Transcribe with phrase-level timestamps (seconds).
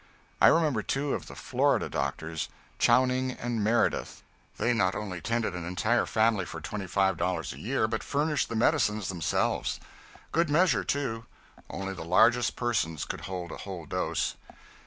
[0.41, 4.23] I remember two of the Florida doctors, Chowning and Meredith.
[4.57, 9.09] They not only tended an entire family for $25 a year, but furnished the medicines
[9.09, 9.79] themselves.
[10.31, 11.27] Good measure, too.
[11.69, 14.37] Only the largest persons could hold a whole dose.